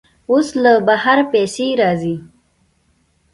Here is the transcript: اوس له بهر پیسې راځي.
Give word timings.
اوس 0.31 0.47
له 0.63 0.71
بهر 0.87 1.17
پیسې 1.31 1.67
راځي. 1.81 2.15